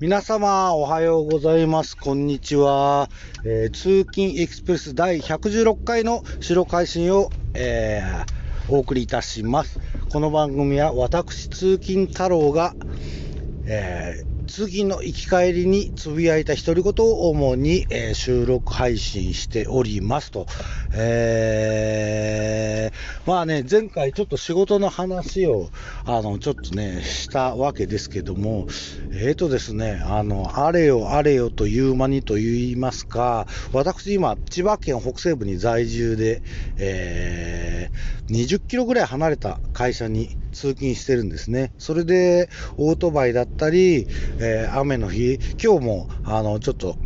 [0.00, 1.96] 皆様、おはようございます。
[1.96, 3.10] こんにちは。
[3.44, 9.80] えー通勤エクスプレス第116回の白配信を、えーお送りいたします。
[10.08, 12.76] この番組は私、通勤太郎が、
[13.66, 20.46] えー通勤の行き帰りにつぶやいた独り言を主に、えー収録配信しておりますと。
[20.94, 25.68] えーまあね、前回ちょっと仕事の話を、
[26.06, 28.66] あの、ちょっとね、したわけですけども、
[29.12, 36.42] えーとですね、あの、あれよあれよという間にと言いますか、私今、千葉県北西部に在住で、
[36.78, 41.72] えー20キロぐらい離れた会社に通勤してるんですね。
[41.78, 46.98] それで、オートバイだったり、えー雨の日、今日も、あの、ちょっと、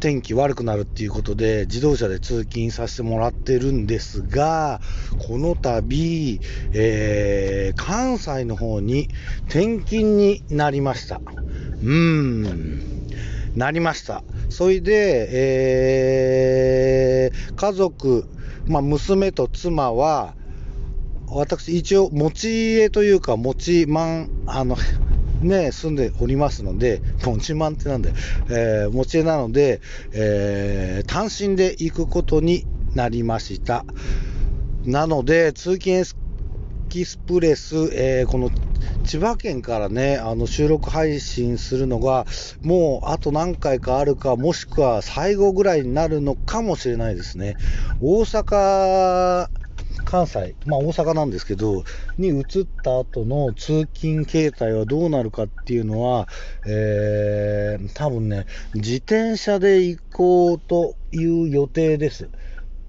[0.00, 4.80] 天気悪くなるっていうことで、自動車で通勤させてもらってるんですが、
[5.18, 6.40] この度、
[6.72, 9.08] えー関西の方に
[9.48, 11.22] 転勤になりました。
[11.82, 12.82] うーん、
[13.54, 14.24] なりました。
[14.48, 15.28] それで、
[17.26, 18.28] えー家族、
[18.66, 20.36] まあ、娘と妻は、
[21.34, 24.76] 私、一応、持ち家というか、持ち満、あの、
[25.40, 28.14] ね、住んでおりますので、持ち満ってなんだよ、
[28.48, 29.80] えー持ち家なので、
[30.12, 33.84] えー単身で行くことになりました。
[34.84, 36.04] なので、通勤エ
[36.88, 38.50] キスプレス、えーこの
[39.04, 42.26] 千葉県からね、あの収録配信するのが、
[42.62, 47.56] もうあと何回かあるか、もしくは最後ぐらいになるのかもしれないですね。
[48.00, 49.48] 大阪、
[50.12, 51.84] 関西、まあ大阪なんですけど、
[52.18, 52.44] に移っ
[52.82, 56.28] た後の通勤形態はどうなるかっていうのは、
[56.66, 62.28] えー、多分ね、自転車で行こうという予定です。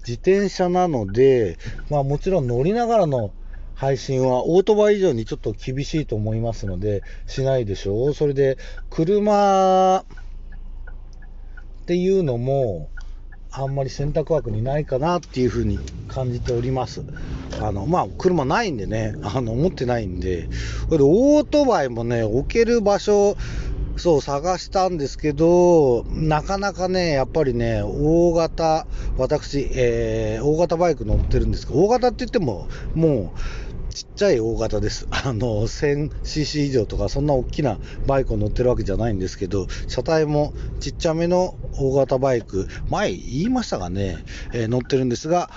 [0.06, 1.56] 自転車なので、
[1.88, 3.30] まあもちろん乗りながらの
[3.74, 8.12] 配信はオートバイ以上にちょっと厳しいと思いますので、しないでしょう。
[8.12, 8.58] それで、
[8.90, 12.90] 車っていうのも、
[13.56, 17.04] あんまり選択枠にないかなっていうふうに感じております。
[17.60, 20.48] あの、まあ、車ないんでね、あの、持ってないんで、
[20.86, 23.36] それでオートバイもね、置ける場所、
[23.96, 35.06] そう、探したんですけど、なかなかね、やっぱりね、大型、私、えー大型バイク乗ってるんですけど、大型って言っても、もう、ちっちゃい大型です。
[35.10, 45.48] あの、1000cc 以上とか、そんな大きなバイクを乗ってるわけじゃないんですけど、車体もちっちゃめの大型バイク、前言いましたがね、えー乗ってるんですが、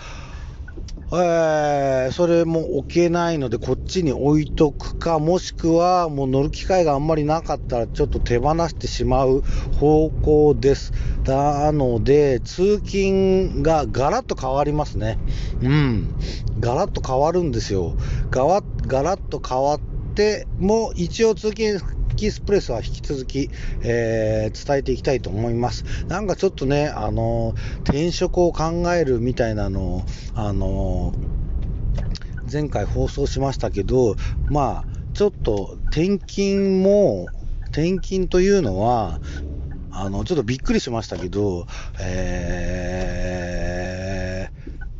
[1.11, 9.43] えーそれも置けないので、こっちに置いとくか、もしくはもう乗る機会があんまりなかったら、ちょっと手放してしまう
[9.79, 10.93] 方向です。
[11.25, 15.17] なので、通勤がガラッと変わりますね。
[15.61, 16.07] うん。
[16.59, 17.95] ガラッと変わるんですよ。
[18.29, 19.79] ガワガラッと変わっ
[20.15, 21.79] ても、一応通勤
[22.17, 23.51] エキスプレスは引き続き、
[23.83, 25.85] えー伝えていきたいと思います。
[26.07, 30.01] なんかちょっとね、あの転職を考えるみたいなのを、
[30.33, 31.13] あの
[32.51, 34.15] 前回放送しましたけど、
[34.49, 37.27] まあ、ちょっと転勤も、
[37.67, 39.19] 転勤というのは、
[39.91, 41.67] あの、ちょっとびっくりしましたけど、
[42.01, 43.29] え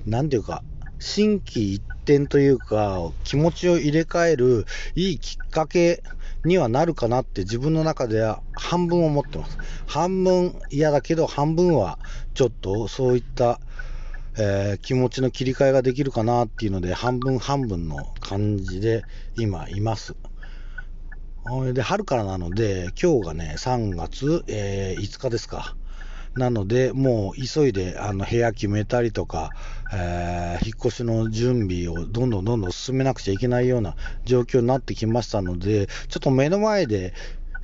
[0.06, 0.62] ー、なんていうか、
[1.00, 6.04] 心機一転というか、気持ちを入れ替えるいいきっかけ
[6.48, 9.58] にはなるかなって自分の中では半分思ってます。
[9.86, 12.00] 半分嫌だけど、半分は
[12.34, 13.62] ちょっとそういった、
[14.38, 20.16] えー気持ちの切り替えができるかなっていうので、半分半分の感じで今います。
[21.74, 25.76] で、春からなので、今日がね、3月、えー5日ですか。
[26.38, 29.54] なので、もう急いであの部屋決めたりとか、
[29.92, 37.14] えー引っ越しの準備をどんどんどんどん進めなくちゃいけないような状況になってきましたので、ちょっと目の前で、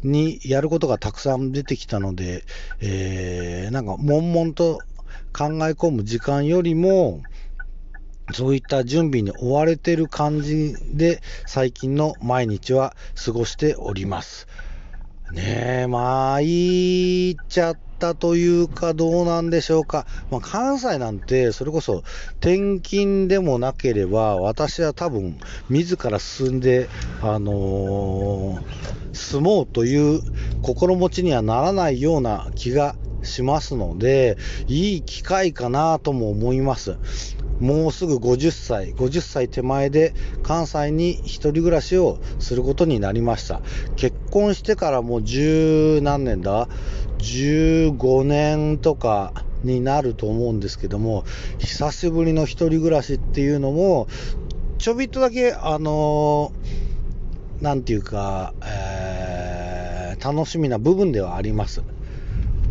[0.03, 2.43] にやることがたくさん出てきたので、
[2.81, 4.85] えーなんか悶々と
[5.31, 7.23] 考え込む時間よりも、
[8.31, 14.47] そういった準備に追われてる感じで、最近の毎日は過ごしております。
[15.29, 20.05] ねえ、参っちゃったというか、どうなんでしょうか。
[20.29, 22.03] まあ、関西なんて、それこそ
[22.41, 25.37] 転勤でもなければ、私は多分、
[25.69, 26.89] 自ら進んで、
[27.21, 30.21] あのー住もうという
[30.63, 36.97] 心持ちにはならないような気がしますので、いい機会かなとも思います。
[37.59, 43.61] もうすぐ50歳、50歳手前で関西に一人暮らしをすることになりました。
[43.95, 46.67] 結婚してからもう十何年だ
[47.23, 49.33] ?15 年とか
[49.63, 51.23] になると思うんですけども、
[51.57, 54.07] 久しぶりの一人暮らしっていうのも、
[54.77, 59.93] ちょびっとだけ、あのーなんていうか、えー
[60.23, 61.83] 楽しみな部分ではあります。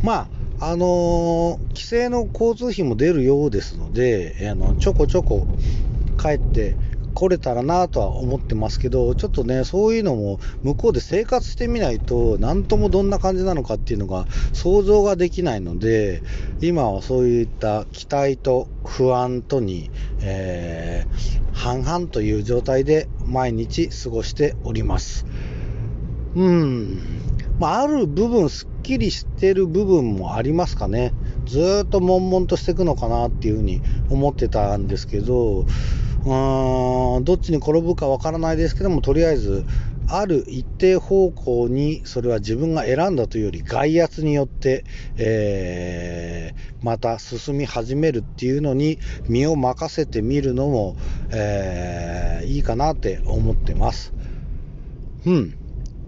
[0.03, 0.29] ま
[0.59, 5.47] あ、あのー、規制の交通費も出るようですので、あのちょこちょこ
[6.19, 6.77] 帰って
[7.13, 16.23] 来れたらなとは思ってますけど、ちょっとね、そういうのも向こうで生活してみないと、なんともどんな感じなのかっていうのが想像ができないので、
[16.61, 25.27] 今はそういった期待と不安とに、えー、半々という状態で毎日過ごしております。
[26.35, 26.99] うん。
[27.59, 31.13] まあ、ある部分、すっきりしてる部分もありますかね。
[31.45, 35.67] ずっと悶々としていくのかなっていうふうに思ってたんですけど、
[36.25, 39.65] うーどっちに転ぶかわからないですけども、とりあえず、
[40.09, 44.85] ある一定方向にそれは自分が選んだというより外圧によって、
[45.17, 48.99] えー、また進み始めるっていうのに
[49.29, 50.97] 身を任せてみるのも、
[51.31, 54.13] えー、いいかなって思ってます。
[55.25, 55.55] うん。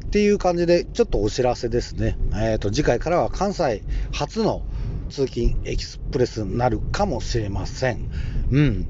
[0.07, 2.17] っていう感じで、ちょっとお知らせですね。
[2.35, 3.83] えっ、ー、と、次回からは関西
[4.13, 4.63] 初の
[5.09, 8.11] 通勤エキスプレスになるかもしれません。
[8.51, 8.89] うん。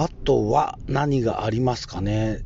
[0.00, 2.44] あとは何がありますかね？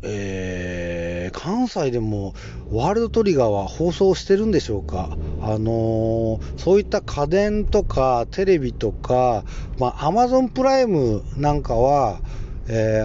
[0.00, 2.32] えー、関西でも
[2.70, 9.44] ワールドトリガーは放送してるんでしょうか、あのー、そういった家電とかテレビとか、
[9.78, 12.22] まあ、Amazon プライムなんかは、
[12.66, 13.02] え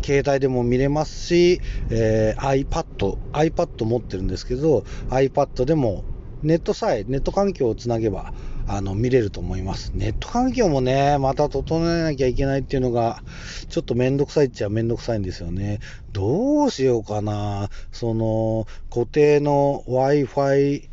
[0.00, 1.60] ー、携帯でも見れますし、
[1.90, 6.04] え、iPad、iPad 持ってるんですけど、iPad でも
[6.42, 8.32] ネットさえ、ネット環境をつなげば、
[8.66, 9.92] あの、見れると思います。
[9.94, 13.22] ネット環境もね、また整えなきゃいけないっていうのが、
[13.68, 15.80] ちょっとめんどくさいっちゃめんどくさいんですよね。
[16.12, 17.68] どうしようかな。
[17.92, 20.88] その、固定の Wi-Fi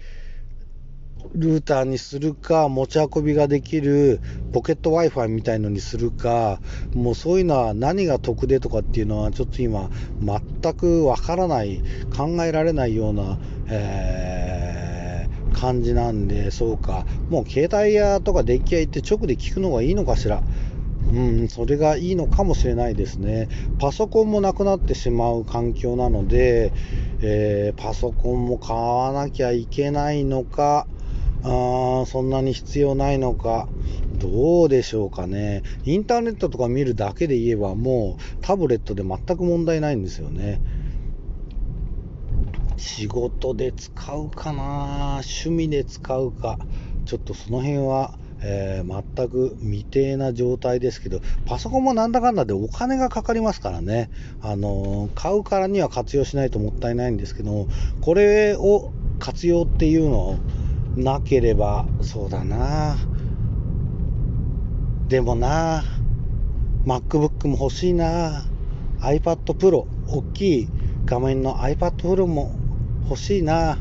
[1.35, 4.19] ルーターにするか、持ち運びができる
[4.51, 6.59] ポケット Wi-Fi みたいのにするか、
[6.93, 9.89] もうそういうのは何が得でとかっていうのはちょっと今
[10.21, 11.81] 全くわからない、
[12.15, 13.37] 考えられないような、
[13.69, 14.50] えー
[15.51, 20.41] 感じなんで、そうか、もう携帯屋とか電気屋行って直で聞くのがいいのかしら。
[21.13, 23.49] うん、それがいいのかもしれないですね。
[23.79, 26.71] パソコンもなくなってしまう環境なので、
[27.21, 30.87] えー、パソコンも買わなきゃいけないのか、
[31.43, 33.67] あそんなに必要ないのか、
[34.13, 35.63] どうでしょうかね。
[35.83, 40.61] インターネットとか見るだけで言えば、もうタブレットで全く問題ないんですよね。
[42.77, 46.57] 仕事で使うかな趣味で使うか
[47.05, 54.09] ちょっとその辺は、えー、全く未定な状態ですけどパソコンもなんだかんだでお金がかかりますからね。
[54.41, 57.67] あのー、買うからには活用しないともったいないんですけど
[58.01, 60.37] これを活用っていうのを
[60.95, 62.97] なければそうだな。
[65.07, 65.83] でもな
[66.85, 68.45] MacBook も欲しいな。
[69.01, 70.69] iPad Pro 大きい
[71.05, 72.55] 画面の iPad Pro も
[73.03, 73.77] 欲しいな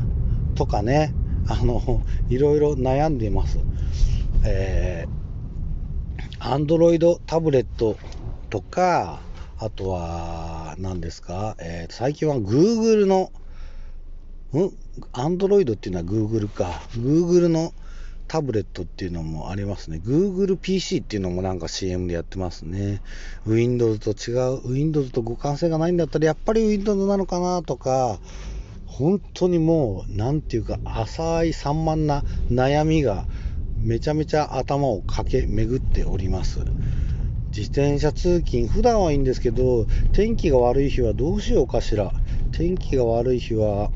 [0.55, 1.13] とかね、
[1.47, 3.59] あの、いろいろ悩んでいます。
[4.45, 7.97] えー、Android タブレット
[8.49, 9.19] とか、
[9.57, 13.31] あとは、何ですか、えー、最近は Google の、
[14.53, 14.71] ん
[15.13, 16.81] ?Android っていうのは Google か。
[16.97, 17.73] Google の
[18.27, 20.01] タブレットっていうのもありますね。
[20.03, 23.01] Google PC っていうのもなんか CM でやってますね。
[23.45, 28.19] Windows と違う、Windows と互換性がないんだったらやっぱり Windows なのかなとか、
[28.91, 33.25] 本当にもう、なんていうか、浅い散漫な悩みが
[33.79, 36.59] めちゃめちゃ頭を駆け巡っております。
[37.55, 42.13] 自転車通勤、普段はいいんですけど、天気が悪い日はどうしようかしら。
[42.51, 43.91] 天気が悪い日は、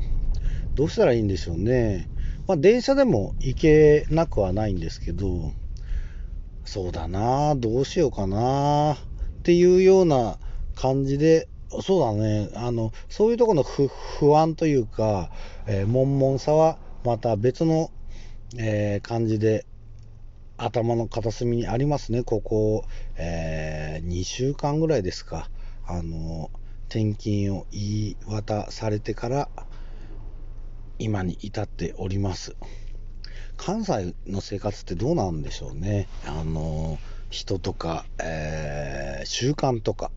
[0.74, 2.08] どうしたらいいんでしょうね。
[2.46, 5.52] まあ、電車でも行けなくはないんですけど、
[6.64, 8.96] そうだな、どうしようかな、っ
[9.42, 10.38] ていうような
[10.74, 11.48] 感じで
[11.82, 12.50] そうだね。
[12.54, 15.30] あの、そういうところの不安というか、
[15.66, 17.90] えー、悶々さはまた別の、
[18.56, 19.66] えー、感じで
[20.56, 22.22] 頭の片隅にありますね。
[22.22, 22.84] ここ、
[23.16, 25.50] えー、2週間ぐらいですか。
[25.86, 26.50] あの、
[26.88, 29.48] 転勤を言い渡されてから
[30.98, 32.56] 今に至っております。
[33.56, 36.08] 関西の生活ってどうなんでしょうね。
[36.26, 36.98] あの、
[37.30, 40.10] 人とか、えー、習慣とか。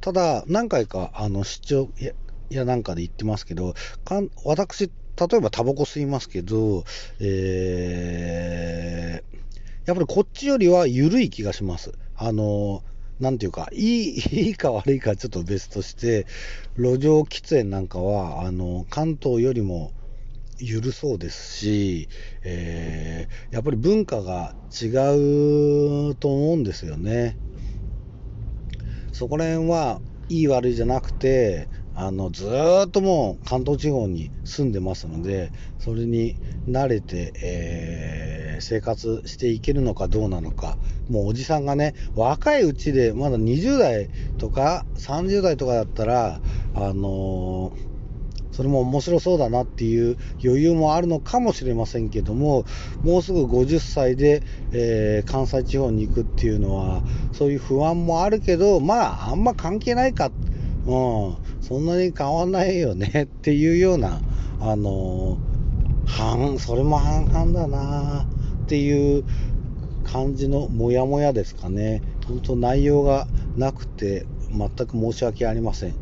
[0.00, 2.12] ただ、何回かあの出張や
[2.50, 3.74] やなんかで言ってますけど、
[4.04, 4.90] かん私、例
[5.36, 6.84] えばタバコ吸いますけど、
[7.20, 9.36] えー、
[9.86, 11.92] やっぱりこっちよりは緩い気がします。
[12.16, 12.82] あの
[13.20, 16.26] なんていうか、いい、 いいか悪いかちょっと別として、
[16.76, 19.92] 路上喫煙なんかは、あの、関東よりも
[20.58, 22.08] 緩そうですし、
[22.42, 24.86] えー、やっぱり文化が違
[26.10, 27.36] うと思うんですよね。
[29.12, 32.48] そこら辺はいい悪いじゃなくて、あのず
[32.86, 40.78] っともう関東地方に住んでますので、それに慣れて、えー生活していけるのかどうなのか、
[41.10, 46.40] もうおじさんがね、若いうちで、まだ20代とか30代とかだったら、
[46.74, 47.92] あのー
[48.52, 52.64] それも面白そうだなっていう余裕もあるのかもしれませんけども、
[53.02, 54.42] もうすぐ50歳で、
[54.72, 60.30] えー関西地方に行くっていうのは、そういう不安もあるけど、まあ、あんま関係ないか、
[60.86, 64.20] うん、そんなに変わんないよねっていうような、
[64.60, 65.52] あのー
[66.06, 68.26] 半、それも半々だな
[68.64, 69.24] っていう
[70.04, 72.02] 感じのモヤモヤですかね。
[72.26, 75.94] 本当内容がなくて、全く申し訳ありません。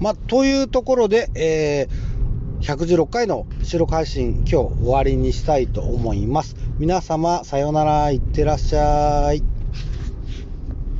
[0.00, 2.18] まあ、というところで、えー
[2.60, 6.56] 116回の収録配信、今日終わりにしたいと思います。
[6.78, 9.57] 皆様、さようなら、いってらっしゃい。